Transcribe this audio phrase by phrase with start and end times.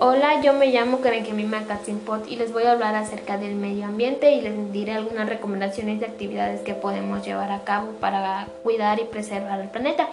[0.00, 3.86] Hola, yo me llamo Karen Kemima Katzimpot y les voy a hablar acerca del medio
[3.86, 9.00] ambiente y les diré algunas recomendaciones de actividades que podemos llevar a cabo para cuidar
[9.00, 10.08] y preservar el planeta.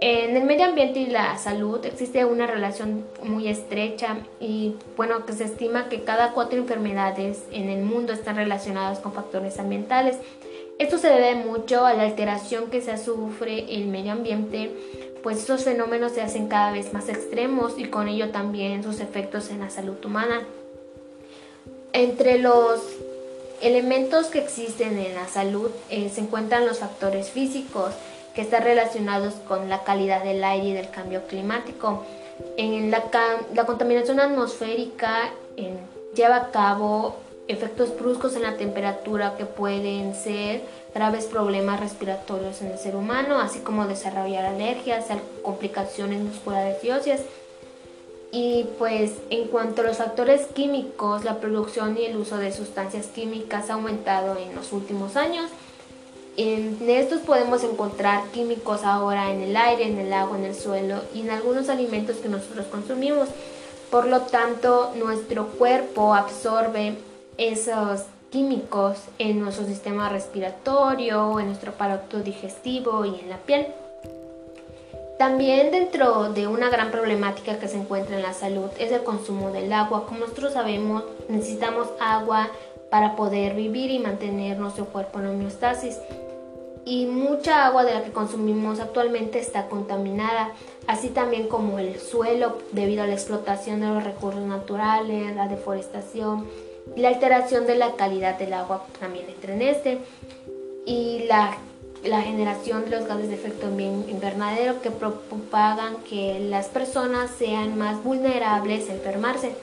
[0.00, 5.32] En el medio ambiente y la salud existe una relación muy estrecha y bueno, que
[5.32, 10.18] se estima que cada cuatro enfermedades en el mundo están relacionadas con factores ambientales.
[10.78, 14.70] Esto se debe mucho a la alteración que se sufre el medio ambiente
[15.24, 19.48] pues estos fenómenos se hacen cada vez más extremos y con ello también sus efectos
[19.48, 20.42] en la salud humana.
[21.94, 22.82] Entre los
[23.62, 27.94] elementos que existen en la salud eh, se encuentran los factores físicos
[28.34, 32.04] que están relacionados con la calidad del aire y del cambio climático.
[32.58, 33.02] En la,
[33.64, 35.30] contaminación atmosférica
[36.14, 37.16] lleva a cabo
[37.46, 40.62] efectos bruscos en la temperatura que pueden ser
[40.94, 45.06] graves problemas respiratorios en el ser humano, así como desarrollar alergias,
[45.42, 47.20] complicaciones musculares y óseas.
[48.32, 53.06] Y pues en cuanto a los factores químicos, la producción y el uso de sustancias
[53.06, 55.50] químicas ha aumentado en los últimos años.
[56.36, 61.02] En estos podemos encontrar químicos ahora en el aire, en el agua, en el suelo
[61.14, 63.28] y en algunos alimentos que nosotros consumimos.
[63.88, 66.96] Por lo tanto, nuestro cuerpo absorbe
[67.38, 73.66] esos químicos en nuestro sistema respiratorio, en nuestro aparato digestivo y en la piel.
[75.18, 79.50] También dentro de una gran problemática que se encuentra en la salud es el consumo
[79.50, 80.06] del agua.
[80.06, 82.48] Como nosotros sabemos, necesitamos agua
[82.90, 85.98] para poder vivir y mantener nuestro cuerpo en homeostasis.
[86.84, 90.50] Y mucha agua de la que consumimos actualmente está contaminada,
[90.86, 96.46] así también como el suelo debido a la explotación de los recursos naturales, la deforestación
[96.96, 99.98] la alteración de la calidad del agua también entra en este.
[100.86, 101.56] Y la,
[102.22, 108.90] generación de los gases de efecto invernadero que propagan que las personas sean más vulnerables
[108.90, 109.56] a enfermarse.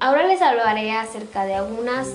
[0.00, 2.08] Ahora les hablaré acerca de algunas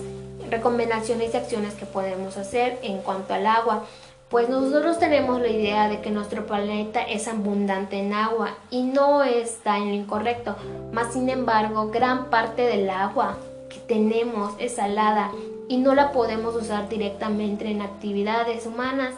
[0.49, 3.85] recomendaciones y acciones que podemos hacer en cuanto al agua.
[4.29, 9.23] Pues nosotros tenemos la idea de que nuestro planeta es abundante en agua y no
[9.23, 10.55] está en lo incorrecto.
[10.91, 13.37] Más sin embargo, gran parte del agua
[13.71, 15.31] que tenemos es salada
[15.69, 19.13] y no la podemos usar directamente en actividades humanas.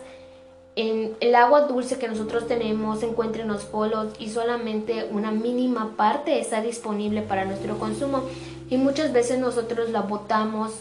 [0.76, 5.32] En el agua dulce que nosotros tenemos se encuentra en los polos y solamente una
[5.32, 8.24] mínima parte está disponible para nuestro consumo
[8.70, 10.72] y muchas veces nosotros la botamos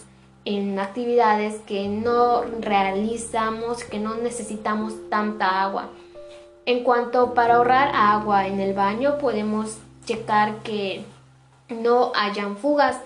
[0.45, 5.89] en actividades que no realizamos, que no necesitamos tanta agua.
[6.67, 11.05] En cuanto para ahorrar agua en el baño, podemos checar que
[11.69, 12.99] no hayan fugas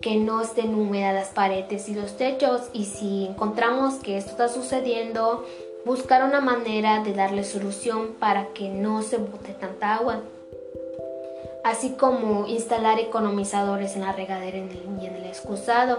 [0.00, 4.48] que no estén húmedas las paredes y los techos y si encontramos que esto está
[4.48, 5.44] sucediendo,
[5.84, 10.20] buscar una manera de darle solución para que no se bote tanta agua.
[11.64, 15.98] Así como instalar economizadores en la regadera y en el excusado.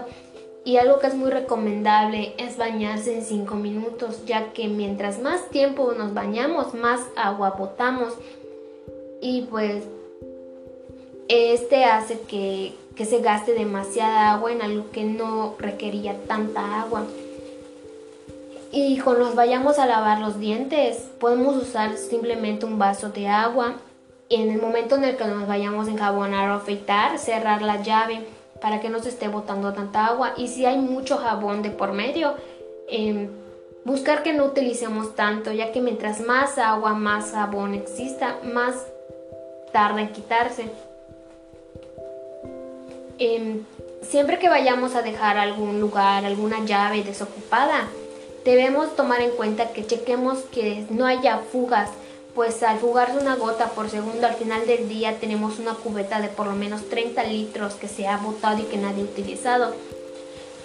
[0.64, 5.48] Y algo que es muy recomendable es bañarse en 5 minutos, ya que mientras más
[5.50, 8.14] tiempo nos bañamos, más agua botamos.
[9.20, 9.84] Y pues
[11.28, 12.74] este hace que,
[13.04, 17.04] se gaste demasiada agua en algo que no requería tanta agua.
[18.70, 23.74] Y cuando nos vayamos a lavar los dientes, podemos usar simplemente un vaso de agua.
[24.28, 27.82] Y en el momento en el que nos vayamos a enjabonar o afeitar, cerrar la
[27.82, 28.24] llave
[28.60, 30.34] para que no se esté botando tanta agua.
[30.36, 32.34] Y si hay mucho jabón de por medio,
[32.88, 33.28] em,
[33.84, 38.86] buscar que no utilicemos tanto, ya que mientras más agua, más jabón exista, más
[39.72, 40.70] tarda en quitarse.
[43.18, 43.64] Em,
[44.02, 47.88] siempre que vayamos a dejar algún lugar, alguna llave desocupada,
[48.44, 51.90] debemos tomar en cuenta que chequemos que no haya fugas,
[52.34, 56.28] pues al fugarse una gota por segundo al final del día tenemos una cubeta de
[56.28, 59.74] por lo menos 30 litros que se ha botado y que nadie ha utilizado.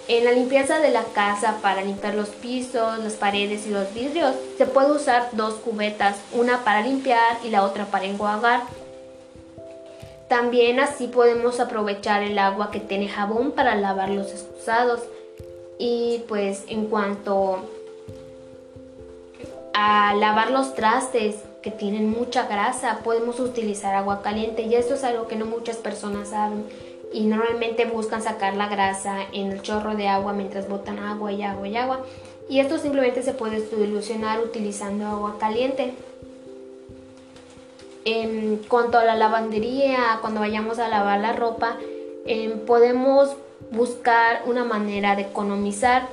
[0.08, 4.34] En la limpieza de la casa para limpiar los pisos, las paredes y los vidrios
[4.56, 8.62] se puede usar dos cubetas, una para limpiar y la otra para enjuagar.
[10.28, 15.00] También así podemos aprovechar el agua que tiene jabón para lavar los excusados.
[15.78, 17.60] Y pues en cuanto
[19.72, 25.04] a lavar los trastes que tienen mucha grasa, podemos utilizar agua caliente y esto es
[25.04, 26.64] algo que no muchas personas saben
[27.12, 31.42] y normalmente buscan sacar la grasa en el chorro de agua mientras botan agua y
[31.42, 32.00] agua y agua
[32.48, 35.94] y esto simplemente se puede solucionar utilizando agua caliente.
[38.10, 41.76] En cuanto a la lavandería, cuando vayamos a lavar la ropa,
[42.24, 43.36] em, podemos
[43.70, 46.08] buscar una manera de economizar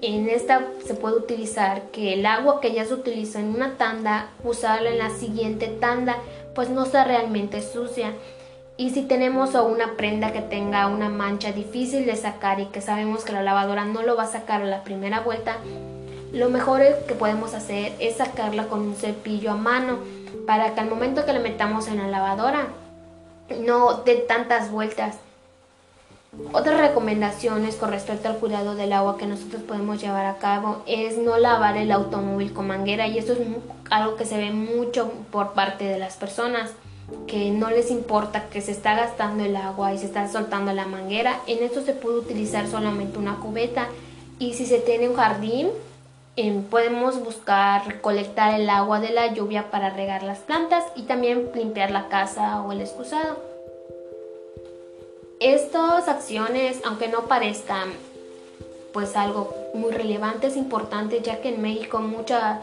[0.00, 4.30] en esta se puede utilizar que el agua que ya se utilizó en una tanda,
[4.44, 6.16] usarla en la siguiente tanda,
[6.54, 8.12] pues no está realmente sucia.
[8.76, 13.24] Y si tenemos una prenda que tenga una mancha difícil de sacar y que sabemos
[13.24, 15.56] que la lavadora no lo va a sacar a la primera vuelta,
[16.32, 19.98] lo mejor que podemos hacer es sacarla con un cepillo a mano
[20.46, 22.68] para que al momento que le metamos en la lavadora
[23.60, 25.16] no dé tantas vueltas
[26.52, 31.16] otras recomendaciones con respecto al cuidado del agua que nosotros podemos llevar a cabo es
[31.16, 33.38] no lavar el automóvil con manguera y esto es
[33.90, 36.70] algo que se ve mucho por parte de las personas
[37.26, 40.84] que no les importa que se está gastando el agua y se está soltando la
[40.84, 41.40] manguera.
[41.46, 43.88] En esto se puede utilizar solamente una cubeta
[44.38, 45.70] y si se tiene un jardín
[46.40, 51.50] em, podemos buscar recolectar el agua de la lluvia para regar las plantas y también
[51.54, 53.36] limpiar la casa o el excusado.
[55.40, 57.92] Estas acciones, aunque no parezcan
[58.92, 62.60] pues algo muy relevante, es importante ya que en México muchas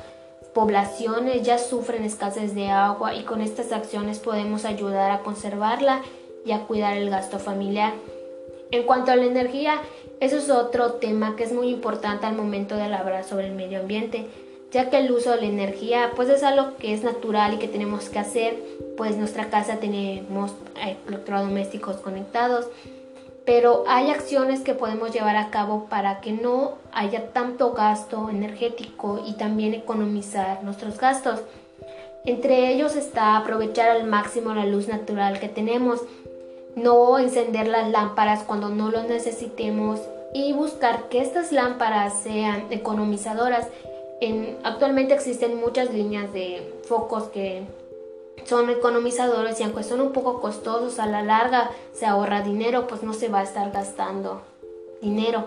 [0.54, 6.02] poblaciones ya sufren escasez de agua y con estas acciones podemos ayudar a conservarla
[6.46, 7.94] y a cuidar el gasto familiar.
[8.72, 9.82] En cuanto a la energía,
[10.20, 13.80] eso es otro tema que es muy importante al momento de hablar sobre el medio
[13.80, 14.28] ambiente
[14.76, 17.70] ya que el uso de la energía pues es algo que es natural y que
[17.70, 18.58] tenemos que hacer,
[18.98, 20.52] pues nuestra casa tenemos
[20.86, 22.68] eh, electrodomésticos conectados,
[23.46, 29.24] pero hay acciones que podemos llevar a cabo para que no haya tanto gasto energético
[29.26, 31.40] y también economizar nuestros gastos.
[32.26, 36.02] Entre ellos está aprovechar al máximo la luz natural que tenemos,
[36.76, 40.00] no encender las lámparas cuando no lo necesitemos
[40.34, 43.68] y buscar que estas lámparas sean economizadoras
[44.64, 47.64] actualmente existen muchas líneas de focos que
[48.46, 53.04] son economizadores y aunque son un poco costosos a la larga se ahorra dinero, pues
[53.04, 54.42] no se va a estar gastando
[55.02, 55.46] dinero.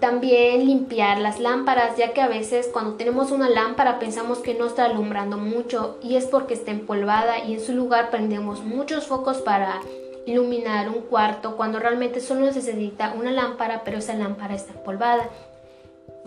[0.00, 4.66] También limpiar las lámparas, ya que a veces cuando tenemos una lámpara pensamos que no
[4.66, 9.38] está alumbrando mucho y es porque está empolvada y en su lugar prendemos muchos focos
[9.38, 9.80] para
[10.26, 15.28] iluminar un cuarto cuando realmente solo necesita una lámpara, pero esa lámpara está empolvada.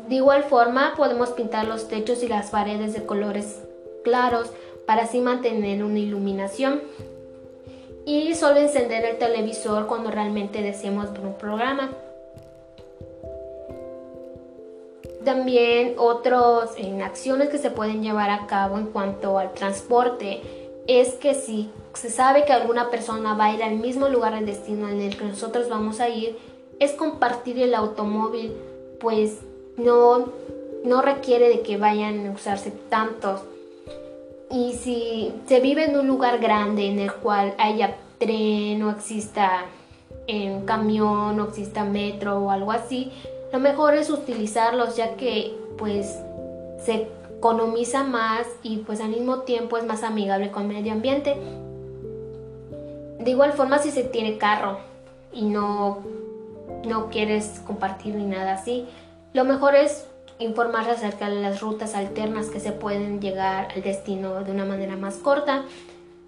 [0.07, 3.61] De igual forma, podemos pintar los techos y las paredes de colores
[4.03, 4.51] claros
[4.85, 6.81] para así mantener una iluminación.
[8.05, 11.89] Y solo encender el televisor cuando realmente deseemos ver un programa.
[15.25, 20.41] También otras acciones que se pueden llevar a cabo en cuanto al transporte
[20.87, 24.45] es que si se sabe que alguna persona va a ir al mismo lugar de
[24.45, 26.37] destino en el que nosotros vamos a ir,
[26.79, 28.53] es compartir el automóvil,
[28.99, 29.39] pues
[29.77, 30.29] no,
[30.83, 33.41] no requiere de que vayan a usarse tantos.
[34.51, 39.65] Y si se vive en un lugar grande en el cual haya tren o exista
[40.27, 43.11] en camión o exista metro o algo así,
[43.51, 46.19] lo mejor es utilizarlos ya que pues
[46.83, 47.07] se
[47.37, 51.35] economiza más y pues al mismo tiempo es más amigable con el medio ambiente.
[53.19, 54.79] De igual forma si se tiene carro
[55.33, 55.99] y no,
[56.87, 58.87] no quieres compartir ni nada así,
[59.33, 60.05] lo mejor es
[60.39, 64.95] informarse acerca de las rutas alternas que se pueden llegar al destino de una manera
[64.95, 65.63] más corta,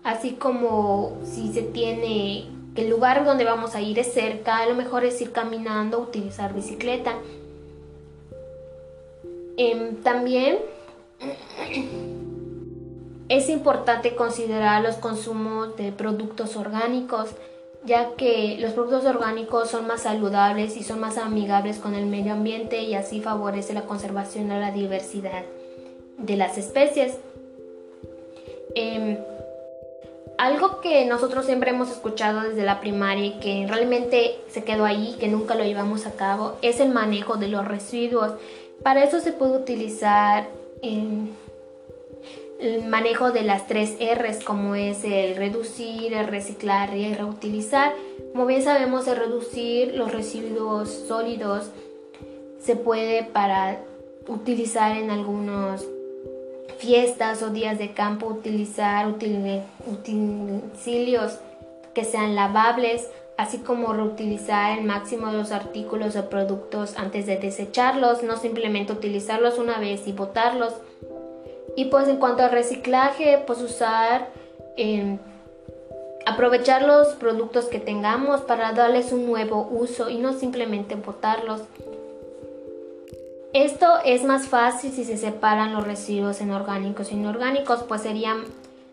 [0.03, 2.45] así como si se tiene
[2.77, 7.15] el lugar donde vamos a ir es cerca, lo mejor es ir caminando, utilizar bicicleta.
[9.57, 10.59] Em, también
[13.29, 17.35] es importante considerar los consumos de productos orgánicos
[17.87, 22.33] ya que los productos orgánicos son más saludables y son más amigables con el medio
[22.33, 25.43] ambiente y así favorece la conservación de la diversidad
[26.17, 27.17] de las especies.
[28.75, 29.17] Em,
[30.37, 35.15] algo que nosotros siempre hemos escuchado desde la primaria y que realmente se quedó ahí,
[35.19, 38.33] que nunca lo llevamos a cabo, es el manejo de los residuos.
[38.83, 40.47] Para eso se puede utilizar
[40.81, 41.33] el
[42.87, 47.93] manejo de las tres R's, como es el reducir, el reciclar y el reutilizar.
[48.31, 51.71] Como bien sabemos, el reducir los residuos sólidos
[52.59, 53.79] se puede para
[54.27, 55.83] utilizar en algunas
[56.77, 59.07] fiestas o días de campo, utilizar
[59.87, 61.39] utensilios
[61.93, 67.37] que sean lavables, así como reutilizar el máximo de los artículos o productos antes de
[67.37, 70.73] desecharlos, no simplemente utilizarlos una vez y botarlos.
[71.75, 74.29] Y pues en cuanto al reciclaje, pues usar,
[74.75, 75.19] em,
[76.25, 81.61] aprovechar los productos que tengamos para darles un nuevo uso y no simplemente botarlos.
[83.53, 88.35] Esto es más fácil si se separan los residuos en orgánicos e inorgánicos, pues sería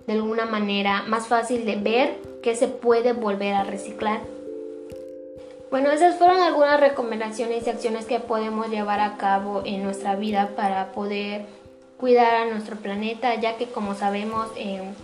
[0.06, 4.20] de alguna manera más fácil de ver que se puede volver a reciclar.
[5.70, 10.50] Bueno, esas fueron algunas recomendaciones y acciones que podemos llevar a cabo en nuestra vida
[10.54, 11.46] para poder
[11.96, 14.48] cuidar a nuestro planeta, ya que como sabemos,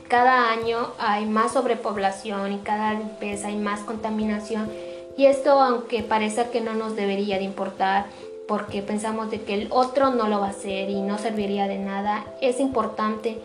[0.07, 4.71] cada año hay más sobrepoblación y cada vez hay más contaminación.
[5.17, 8.07] Y esto, aunque parezca que no nos debería de importar,
[8.51, 11.79] porque pensamos de que el otro no lo va a hacer y no serviría de
[11.79, 13.39] nada, es importante,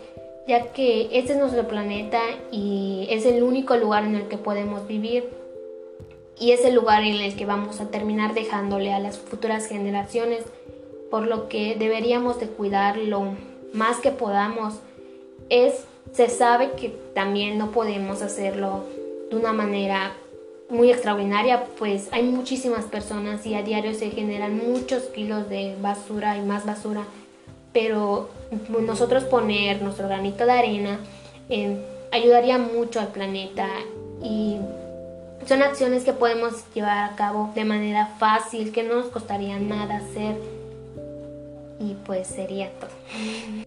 [0.48, 2.18] ya que este es nuestro planeta
[2.50, 5.30] y es el único lugar en el que podemos vivir
[6.40, 10.42] y es el lugar en el que vamos a terminar dejándole a las futuras generaciones
[11.08, 13.36] por lo que deberíamos de cuidarlo
[13.72, 14.74] más que podamos.
[15.50, 18.82] Es, se sabe que también no podemos hacerlo
[19.30, 20.16] de una manera
[20.68, 26.36] muy extraordinaria, pues hay muchísimas personas y a diario se generan muchos kilos de basura
[26.36, 27.04] y más basura,
[27.72, 28.30] pero
[28.68, 30.98] nosotros poner nuestro granito de arena
[31.48, 31.78] eh,
[32.10, 33.68] ayudaría mucho al planeta
[34.22, 34.56] y
[35.46, 39.98] son acciones que podemos llevar a cabo de manera fácil, que no nos costaría nada
[39.98, 40.36] hacer
[41.78, 43.65] y pues sería todo.